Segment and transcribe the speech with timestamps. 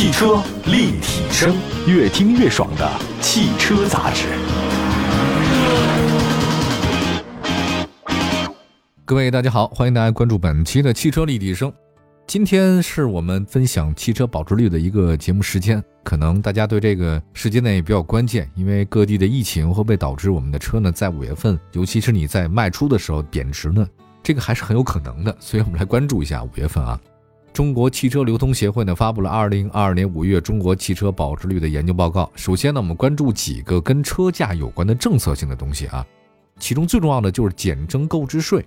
[0.00, 1.54] 汽车立体声，
[1.86, 4.28] 越听越爽的汽车杂志。
[9.04, 11.70] 各位大家好，欢迎大家关注本期的汽车立体声。
[12.26, 23.86] 今天是我们分享汽车保值率的一个节目时间，可能大家对这个时间呢也比较关键，因为各地的疫情会不会导致我们的车呢在五月份，尤其是你在卖出的时候贬值呢？
[24.22, 26.98] 这个还是很有可能的，所以我们来关注一下五月份啊。
[27.52, 32.30] 中国汽车流通协会呢发布了二零二二年五月中国汽车保值率的研究报告。
[32.34, 36.06] 首先呢，我们关注几个跟车价有关的政策性的东西啊，
[36.58, 38.64] 其中最重要的就是减征购置税。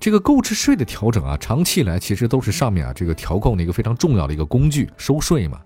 [0.00, 5.60] 这个购置税的调整啊，长期以来其实都是上面啊这个调控的一个非常重要的一个工具，收税嘛。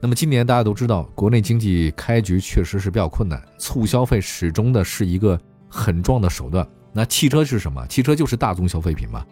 [0.00, 6.66] 那么今年大家都知道，国内经济开局确实是比较困难，促消费始终的是一个很重要的手段。
[6.92, 7.86] 那汽车是什么？
[7.86, 9.24] 汽车就是大宗消费品嘛，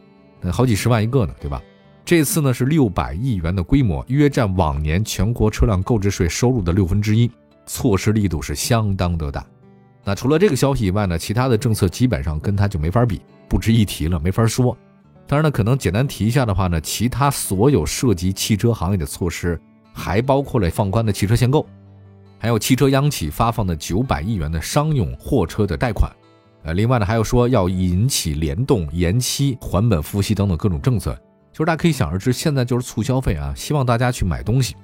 [0.52, 1.60] 好几十万一个呢，对吧？
[2.04, 7.30] 这次呢是六百亿元的规模，约占往年全国车辆购置税收入的六分之一，
[7.64, 9.44] 措施力度是相当的大。
[10.04, 14.76] 那除了这个消息以外呢，其他的政策基本上跟它就没法比，不值一提了，没法说。
[15.26, 19.58] 当然呢，可能简单提一下的话呢，其他所有涉及汽车行业的措施，
[19.94, 21.66] 还包括了放宽的汽车限购，
[22.38, 26.12] 还有汽车央企发放的九百亿元的商用货车的贷款。
[26.64, 31.18] 呃，另外呢，还有说要引起联动、延期、还本付息等等各种政策。
[31.54, 34.74] 就是大家可以想而知，现在就是促消费啊，希望大家去买东西。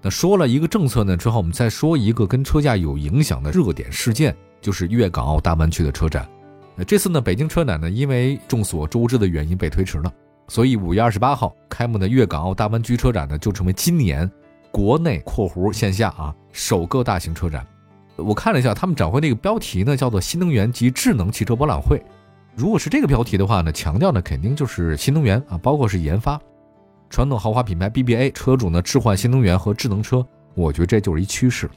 [0.00, 6.24] 那说了一个政策呢之后，我们再说一个跟车价有影响的热点事件，就是粤港澳大湾区的车展。
[6.76, 10.12] 那这次呢，北京车展呢，因为众所周知的原因被推迟了，
[10.46, 14.30] 所以五月二十八号开幕的粤港澳大湾区车展呢，就成为今年
[14.70, 17.66] 国内（括弧线下啊）首个大型车展。
[18.14, 22.00] 我看了一下他们展会那个标题呢，叫做“新能源及智能汽车博览会”。
[22.56, 26.40] 如果是这个标题的话呢，强调的肯定就是新能源啊，包括是研发。
[27.10, 31.68] 传统豪华品牌 BBA 车主呢置换新能源和智能车，我觉得这就是一趋势。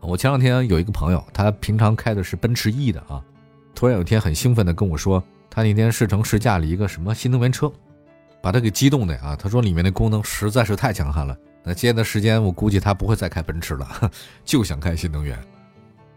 [0.00, 3.20] 我前两天有一个朋友，他平常开的是奔驰 E 的啊，
[3.74, 5.20] 突然有一天很兴奋的跟我说，
[5.50, 7.70] 他那天试乘试驾了一个什么新能源车，
[8.40, 11.36] 把他给激动的啊，他说里面的功能实在是太强悍了。
[11.64, 14.12] 那接下来时间，我估计他不会再开奔驰了，
[14.46, 15.36] 就想开新能源。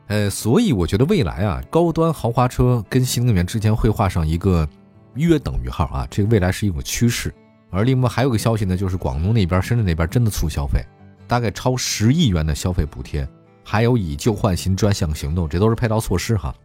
[0.08, 4.68] 呃，所以我觉得未来啊，高端豪华车跟新能源之间会画上一个
[5.16, 7.34] 约等于号啊，这个未来是一种趋势。
[7.70, 10.82] 而另外还有个消息呢，就是广东那边、深圳那边真的促消费，
[11.28, 13.28] 大概超十亿元的消费补贴，
[13.66, 16.56] 还有以旧换新专项行动，这都是配套措施哈。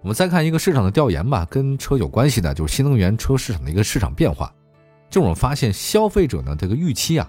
[0.00, 4.50] 我们再看一个市场的调研吧，跟车有关系的，就是新能源车市场的一个市场变化。
[5.10, 7.28] 就我们发现，消费者呢这个预期啊，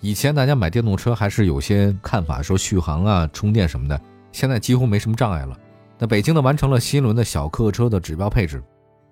[0.00, 4.00] 以前大家买电动车还是有些看法，说续航啊、充电什么的。
[4.38, 5.58] 现在几乎没什么障碍了。
[5.98, 8.62] 那北京呢，完成了新一轮的小客车的指标配置，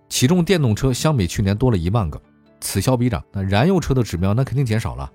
[0.09, 2.22] 其中电动车相比去年多了一万个，
[2.60, 3.20] 此消彼长。
[3.32, 5.10] 那燃油车的指标那肯定减少了。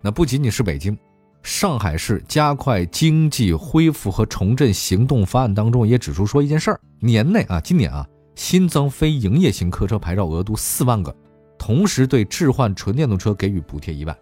[0.00, 0.96] 那不仅仅是北京，
[1.42, 11.14] 上海市加快经济恢复和重振行动方案当中也指出说一件事儿：年内啊，今年啊，新增非营业型客车牌照额度四万个，
[11.58, 14.16] 同时对置换纯电动车给予补贴一万。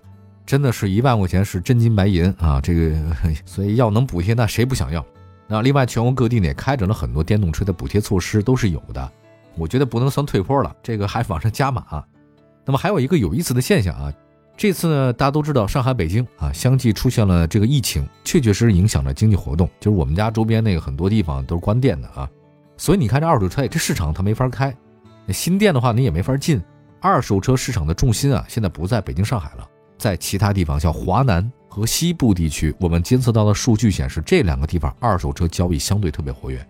[0.45, 2.61] 真的是一万块钱是真金白银啊！
[2.61, 2.97] 这个，
[3.47, 5.07] 所以要能补贴，那谁不想要？
[5.49, 9.11] 那另外，全国各地呢也开展了很多电动车的补贴措施，都是有的。
[9.57, 12.05] 我觉得不能算退坡了，这个还往上加码。
[12.67, 14.13] 那么还有一个有意思的现象啊，
[14.57, 19.69] 这次呢，大家都知道上海、北京啊，相继出现了这个疫情，确确实实影响了经济活动。
[19.81, 22.29] 就是我们家周边那个很多地方都是关店的啊，
[22.77, 24.77] 所以你看这二手车这市场它没法开，
[25.29, 26.63] 新店的话你也没法进。
[27.01, 29.67] 二手车市场的重心啊，现在不在北京、上海了，
[29.97, 31.51] 在其他地方，像华南。
[31.79, 36.67] 和西部地区，我们监测到的数据显示，这两个地方二手车交易相对特别活跃。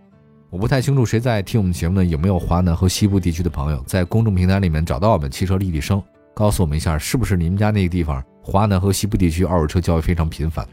[0.51, 2.05] 我不太清楚谁在听我们节目呢？
[2.05, 6.03] 有没有华南和西部地区的朋友在公众平台里面找到我们汽车立体声，
[6.35, 10.67] 告诉我们一下，是不是你们家那个地方华南和西部地区二手车交易非常频繁？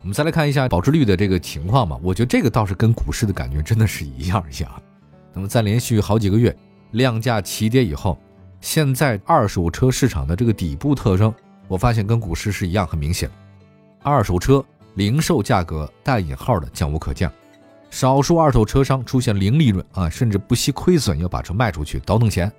[0.00, 1.96] 我们再来看一下保值率的这个情况吧。
[2.02, 4.82] 我觉得这个倒是跟股市的感觉真的是一样一样。
[5.32, 6.56] 那么在连续好几个月
[6.92, 8.18] 量价齐跌以后，
[8.60, 11.32] 现在二手车市场的这个底部特征。
[11.68, 13.30] 我发现跟股市是一样，很明显，
[14.02, 14.64] 二手车
[14.94, 17.30] 零售价格带引号的降无可降，
[17.90, 22.50] 少数二手车商出现零利润啊，甚至不惜亏损要把车卖出去倒腾钱。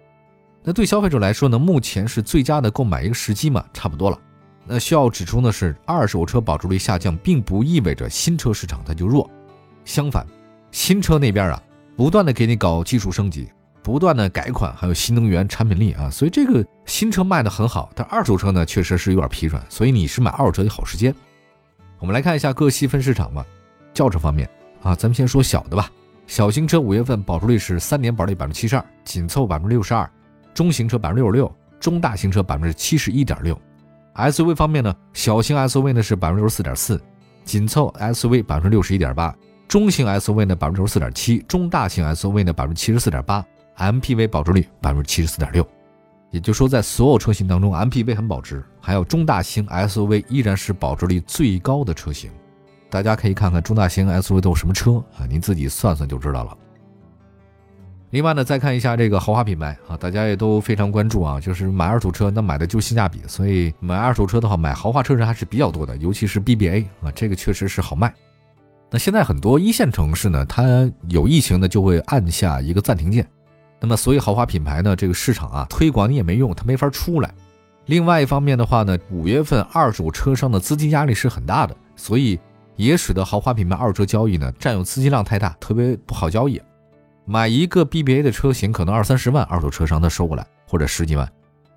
[0.63, 4.19] 那对消费者来说呢，目前是最佳的购买一个时机嘛，差不多了。
[4.65, 9.30] 那需要指出的是，二手车保值率下降，并不意味着新车市场它就弱，
[9.86, 10.27] 相反，
[10.71, 11.63] 新车那边啊，
[11.95, 13.48] 不断的给你搞技术升级。
[13.88, 21.16] 不断的改款，还有新能源产品力啊，所以这个新车卖的很好，但二手车呢确实是有点疲软，所以你是买二手车的好时间。
[21.98, 23.45] 我们来看一下各细分市场吧。
[23.94, 24.45] 轿车方面
[24.81, 25.89] 啊，咱们先说小的吧。
[26.25, 30.06] 小型车五月份保值率是三年保率百分之七十二，紧凑百分之六十二；
[30.54, 31.50] 中型车百分之六十六，
[31.80, 33.57] 中大型车百分之七十一点六。
[34.16, 37.01] SUV 方面呢，小型 SUV 呢是百分之六十四点四，
[37.45, 39.34] 紧凑 SUV 百分之六十一点八，
[39.66, 43.45] 中型 SUV 呢百分之六十四点七，中大型 SUV 呢百分之七十四点八
[43.77, 45.65] ，MPV 保值率百分之七十四点六。
[46.29, 52.29] 也就是说，在所有车型当中，MPV 很保值，还有中大型 SUV 依然是保值率最高的车型。
[52.89, 56.57] 大家可以看看中大型 SUV 都有什么车啊，您自己算算就知道了。
[58.12, 68.13] 另外呢，再看一下这个豪华品牌啊，大家也都非常关注啊，就是买二手车，那买的就性价比，所以买二手车的话，买豪华车人还是比较多的，尤其是 BBA 啊，这个确实是好卖。
[68.89, 73.27] 那现在很多一线城市呢，它有疫情呢，就会按下一个暂停键。
[73.79, 77.33] 那么，所以豪华品牌呢，这个市场啊，推广你也没用，它没法出来。
[77.85, 82.39] 另外一方面的话呢，五月份二手车商的资金压力是很大的，所以
[82.75, 86.62] 也使得豪华品牌二手车交易呢，占用资金量太大，特别不好交易。
[87.25, 91.29] 买一个 BBA 的车型，可能二三十万，二手车商他收过来，或者十几万，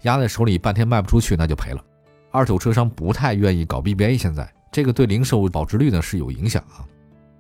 [0.02, 1.85] 压在手里半天卖不出去，那就赔了。
[2.31, 6.87] 二手车商不太愿意搞 BBA，现在这个对零售保值率呢是有影响啊。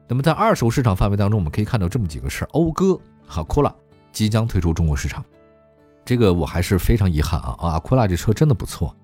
[0.08, 3.72] 那么在二手市场范围当中，我们可以看到这么几个事儿：讴歌、哈库拉。
[4.12, 5.24] 即将退出中国市场，
[6.04, 7.56] 这个我还是非常遗憾啊！
[7.60, 8.94] 啊库拉这车真的不错，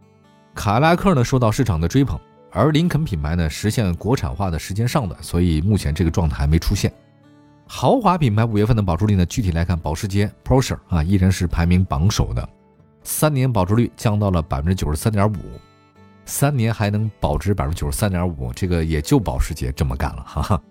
[0.55, 2.19] 卡拉克呢受到市场的追捧，
[2.51, 6.93] 而林肯品牌呢实现国产化的时间尚短，所以目前这个状态还没出现。
[7.69, 12.49] 豪华品牌五月份的保值率呢，具体来看，保时捷 Porsche 啊依然是排名榜首的，
[13.03, 15.37] 三年保值率降到了百分之九十三点五，
[16.25, 20.63] 三年还能保值百分之九十三点五，这个也就保时捷这么干了，哈哈。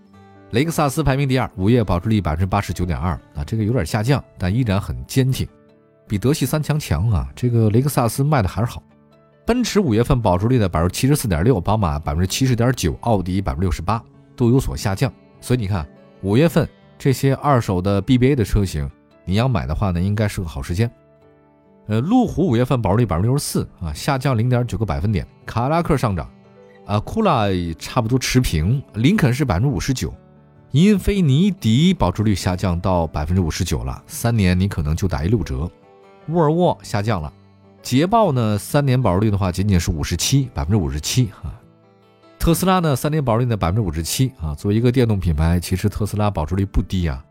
[0.51, 5.45] 雷克萨斯排名第二，五月保值率百分之八十九点二啊，这个有点下降，但依然很坚挺，
[6.07, 7.27] 比德系三强强啊。
[7.35, 8.81] 这个雷克萨斯卖的还是好。
[9.45, 14.01] 奔驰五月份保值率的百分之七十四点六，宝马百分之七十点九，奥迪百分之六十八
[14.35, 15.11] 都有所下降。
[15.41, 15.85] 所以你看，
[16.21, 18.89] 五月份这些二手的 BBA 的车型，
[19.25, 20.89] 你要买的话呢，应该是个好时间。
[21.87, 25.27] 呃，路虎五月份保值率百分之六十四啊，下降零点九个百分点。
[25.45, 26.29] 卡拉克上涨，
[26.85, 27.45] 啊，库拉
[27.77, 30.13] 差不多持平，林肯是百分之五十九。
[30.71, 35.69] 英菲尼迪保值率下降到百分之五十九了，三年你可能就打一六折。
[36.27, 37.31] 沃尔沃下降了，
[37.81, 41.53] 捷豹呢三年保值率的话仅仅是五十七，百分之五十七啊。
[42.37, 44.53] 特斯拉呢三年保值率的百分之五十七啊。
[44.53, 47.23] 作为一个电动品牌，其实特斯拉保值率不低啊。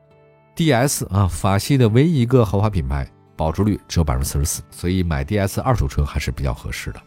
[0.56, 3.06] DS 啊，法系的唯一一个豪华品牌，
[3.36, 7.00] 保值率只有百分之四十四，所以买 DS 二手车还是比较合适的。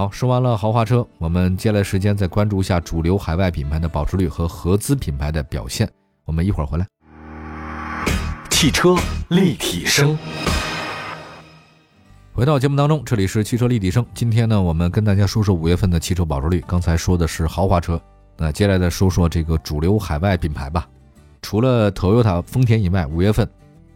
[0.00, 5.86] 好，说完了豪华车，我们接下来时间再关注一下主流海外品牌的保值率和合资品牌的表现。
[6.24, 6.86] 我们一会儿回来。
[8.48, 8.96] 汽车
[9.28, 10.16] 立体声，
[12.32, 14.02] 回到节目当中，这里是汽车立体声。
[14.14, 16.64] 今天呢，我们跟大家说说五月份的汽车保值率。
[16.66, 18.00] 刚才说的是豪华车，
[18.38, 20.88] 那接下来再说说这个主流海外品牌吧。
[21.42, 23.46] 除了 Toyota、丰田以外，五月份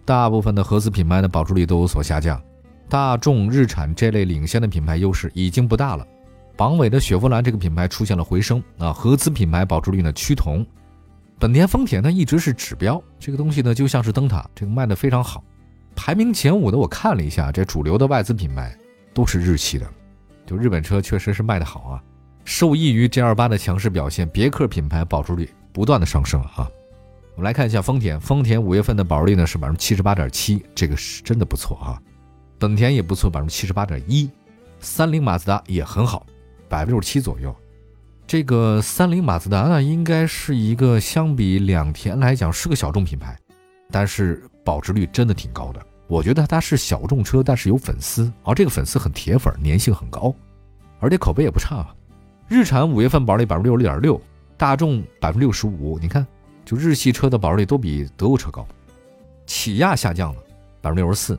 [0.05, 2.39] 大部分的合资品牌的保值率都有所下降。
[2.89, 6.07] 大众、日产这类领先的品牌优势已经不大了，
[6.57, 10.65] 榜尾的雪佛兰这个品牌出现了回升啊，合资品牌保值率呢趋同，
[11.39, 15.43] 本田、丰田呢一直是指标，这个东西呢就像是灯塔，这个卖的非常好，
[15.97, 18.77] 排名前五的我看了一下，这主流的外资品牌
[19.13, 19.87] 都是日系的，
[20.47, 22.03] 就日本车确实是卖的好啊，
[22.45, 26.71] 受益于 G 二八的强势表现，别克品牌保值率不断的上升啊，
[27.35, 32.01] 我们来看一下丰田，丰田五月份的保值率呢是百分之七十八点七，这个是真的不错啊。
[32.59, 34.31] 本田也不错，百分之七十八点一，
[34.81, 36.27] 三菱、马自达也很好，
[36.69, 37.55] 百分之六十七左右。
[38.27, 43.37] 这个三菱、马自达呢，应该是一个相比两田来讲是个小众品牌，
[43.91, 45.87] 但是保值率真的挺高的。
[46.07, 50.35] 我觉得它是小众车，但是有粉丝，而这个粉丝很铁粉，粘性很高，
[51.01, 51.87] 而且口碑也不差。
[52.49, 54.21] 日产五月份保值率百分之六十六点六，
[54.57, 56.27] 大众百分之六十五，你看，
[56.65, 58.67] 就日系车的保值率都比德国车高。
[59.47, 60.41] 起亚下降了
[60.81, 61.39] 百分之六十四。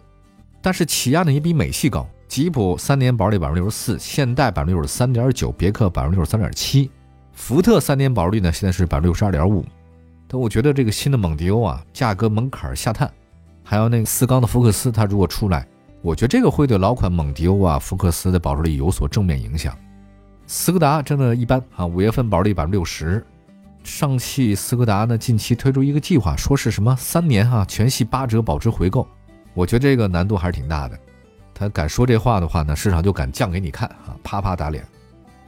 [0.65, 6.89] 但是起亚呢也比美系高，吉普三年保值率百分之六十四，现代百分之六十三点九，别克百分之六十三点七，
[7.33, 9.63] 福特三年保值率呢现在是百分之六十二点五。
[10.27, 13.07] 但我觉得这个新的蒙迪欧啊，价格门槛下探，
[13.63, 15.67] 还有那个四缸的福克斯，它如果出来，
[16.01, 19.77] 我觉得这个会对老款蒙迪欧啊、福克斯的保值率有所正面影响。
[20.47, 23.23] 斯柯达真的一般啊，五月份保值率百分之六十。
[23.83, 29.07] 上汽斯柯达呢近期推出一个计划，说是什么三年哈全系八折保值回购。
[29.55, 30.99] 我觉得这个难度还是挺大的，
[31.53, 34.85] 他敢说这话的话呢，市场就敢降给你看啊，啪啪打脸。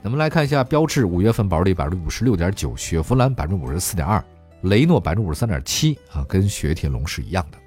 [0.03, 4.23] 咱们来看一下标致五月份保值率百分之五十六点九，雪佛兰百分之五十四点二，
[4.61, 7.57] 雷诺百分之五十三点七啊，跟雪铁龙是一样的。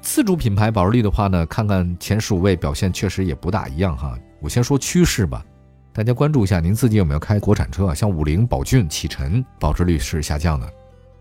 [0.00, 4.16] 自主品牌保值率的话呢，看看前十五位表现确实也不大一样哈。
[4.40, 5.44] 我先说趋势吧，
[5.92, 7.94] 大家关注一下，您自己有没有开国产车啊？
[7.94, 10.72] 像五菱、宝骏、启辰，保值率是下降的。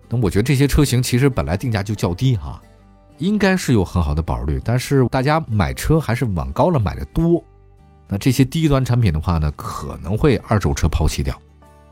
[0.08, 2.62] 那我觉得这些车型其实本来定价就较低哈。
[3.20, 7.44] 应该是有很好的保值率，但是大家买车还是往高了买的多，
[8.08, 11.40] 那这些低端产品的话呢，可能会二手车抛弃掉。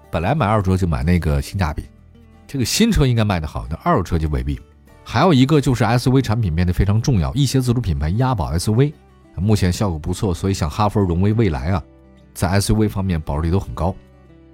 [0.10, 1.84] 本来买二手车就买那个性价比，
[2.48, 4.60] 这个新车应该卖得好，那二手车就未必。
[5.04, 8.94] 还有一个就是 SUV 产品变得非常重要，一些自主品牌押宝 SUV，
[9.36, 11.84] 目前效果不错，所以像哈弗、荣威、蔚来啊，
[12.34, 13.94] 在 SUV 方面保值率都很高。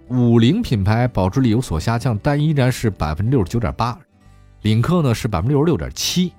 [0.09, 3.97] 五菱品牌保值率有所下降，但依然是百分之六十九点八。
[4.61, 6.33] 领克呢是百分之六十六点七，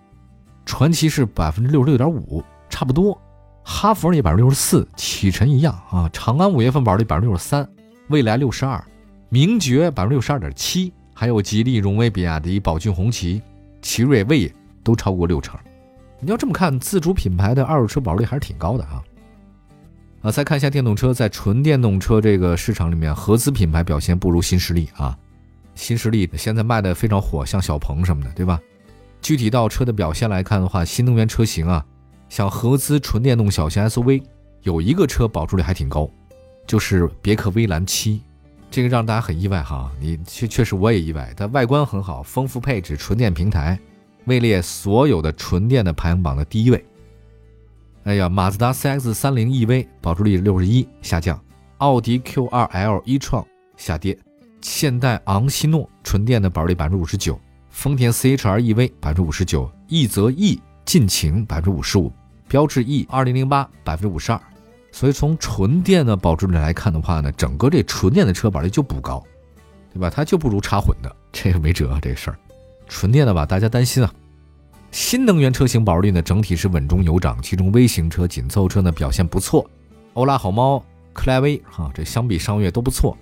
[0.65, 3.19] 传祺是百分之六十六点五，差不多。
[3.63, 6.09] 哈弗也百分之六十四，启辰一样啊。
[6.13, 7.67] 长安五月份保值率百分之六十三，
[8.09, 8.83] 蔚来六十二，
[9.29, 13.41] 名爵百分之六十二点七，还有吉利、荣威、比亚迪、宝骏、红旗、
[13.81, 14.53] 奇瑞、魏
[14.83, 15.59] 都超过六成。
[16.21, 19.03] 你要这么看，自主品牌的二手车保值率还是挺高的啊。
[20.23, 25.17] 啊，再看一下电动车，在纯电动车这个市场里面，合资品牌表现不如新势力啊。
[25.75, 28.61] 新势力现在卖的非常火，像小鹏什么的，对吧？
[29.25, 31.83] 具体到车的表现来看的话，新能源车型啊，
[32.29, 34.23] 像合资纯电动小型 SUV，
[34.61, 36.11] 有一个车保值率还挺高，
[36.67, 38.21] 就是别克威兰七，
[38.71, 39.91] 这个让大家很意外哈。
[39.99, 43.81] 你确确实我也意外，它外观很好，丰富配置，纯电平台，
[44.27, 46.85] 位列所有的纯电的排行榜的第一位。
[48.03, 51.43] 哎呀，马自达 CX 三零 EV 保值率六十一下降，
[51.79, 53.43] 奥迪 Q 二 L 一创
[53.79, 54.19] 下跌，
[54.61, 57.41] 现代昂希诺纯电的保值率百分之五十九，
[57.75, 62.11] 丰田 CHR EV 百分之五十九，奕泽 E 劲情百分之五十五，
[62.47, 64.41] 标致 E 二零零八百分之五十二。
[64.93, 69.23] 所以从纯电的保值率来看的话呢，整个这纯电的车保值率就不高，
[69.93, 70.09] 对吧？
[70.09, 72.39] 它就不如插混的， 这个没辙，这个事儿。
[72.89, 74.15] 纯电的吧，大家担心啊。
[74.93, 79.69] 新能源车型保值率呢，整体是稳中有涨，其中微型车、紧凑车呢表现不错。
[80.13, 83.19] 欧拉好猫、克莱威哈，这相比上月都不错。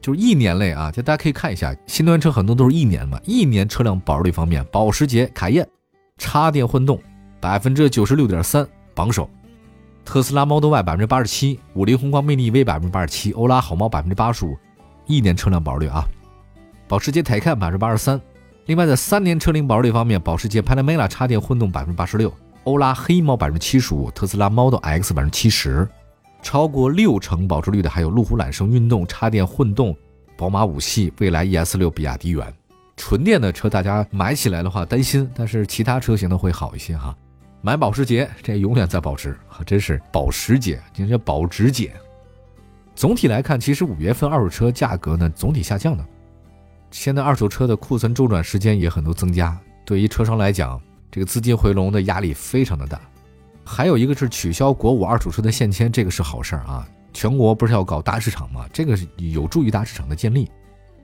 [0.00, 5.66] 就是一年内啊，就大家可以看一下，新能源车很多都是一年嘛，一年车辆保值率方面，保时捷卡宴
[6.18, 6.98] 插电混动
[7.40, 9.28] 百分之九十六点三榜首，
[10.04, 14.56] 特斯拉 Model Y 百分之八十七，五菱宏光 mini EV 百分之八十七，欧拉好猫百分之八十五，
[15.06, 16.04] 一年车辆保值率啊，
[16.88, 18.20] 保时捷 Taycan 百分之八十三。
[18.66, 22.32] 另外，在三年车龄保值率方面，保时捷 Panamera 插电混动百分之八十六，
[22.64, 25.88] 欧拉黑猫百分之七十五，特斯拉 Model X 百分之七十，
[26.42, 29.96] 超过六成保值率的还有路虎揽胜运动插电混动，
[30.36, 32.52] 宝马五系，蔚来 ES 六，比亚迪元。
[32.96, 37.16] 纯电的车大家买起来的话担心，但是其他车型呢会好一些哈。
[37.62, 41.92] 买保时捷这永远在保值，真是保时捷，这叫保值姐。
[42.94, 46.04] 总体来看，其实五月份二手车价格呢总体下降的。
[46.90, 50.80] 现在二手车的库存周转时间也很多增加，对于车商来讲，
[51.10, 53.00] 这个资金回笼的压力非常的大。
[53.64, 56.86] 还有一个是取消国五二手车的限迁，这个是好事儿啊！
[57.12, 58.66] 全国不是要搞大市场吗？
[58.72, 60.50] 这个是有助于大市场的建立。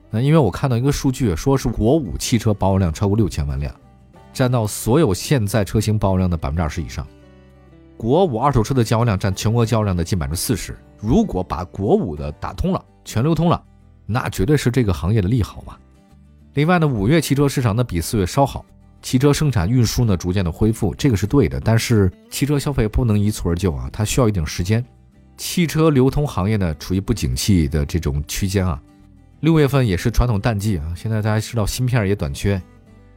[0.09, 3.73] 那因为我看到一个数据，说是国五汽车保有量超过六千万辆，
[4.31, 7.05] 占到所有现在车型保有量的百分之二十以上。
[7.97, 10.77] 国五二手车的交易量占全国交易量的近百分之四十。
[10.99, 13.61] 如果把国五的打通了，全流通了。
[14.05, 15.75] 那绝对是这个行业的利好嘛。
[16.53, 18.65] 另外呢，五月汽车市场呢比四月稍好，
[19.01, 21.59] 汽车生产运输呢逐渐的恢复，这个是对的。
[21.59, 24.83] 但是汽车消费不能一蹴而就啊，它需要一定时间。
[25.37, 28.81] 汽车流通行业呢处于不景气的这种区间啊。
[29.41, 32.59] 六月份也是传统淡季啊，现在大家知道芯片也短缺，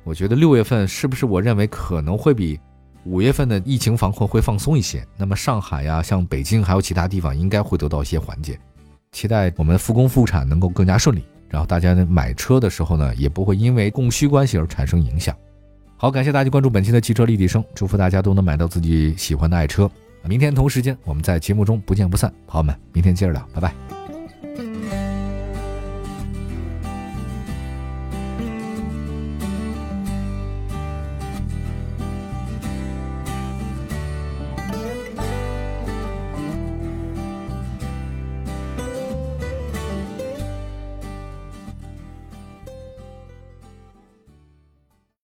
[0.04, 2.60] 我觉得六月份是不是我认为可能会比
[3.04, 5.02] 五月份的疫情防控会放松一些？
[5.16, 8.60] 那么上海呀，像北京还有其他地方应该会得到一些缓解。
[9.12, 15.34] 期待我们复工复产能够更加顺利，然后大家呢买车的时候呢也不会因为供需关系而产生影响。
[16.02, 19.88] 好，感谢大家关注本期的汽车立体声，祝福大家都能买到自己喜欢的爱车。
[20.24, 23.89] 明天同时间我们在节目中不见不散，朋友们，明天接着聊，拜拜。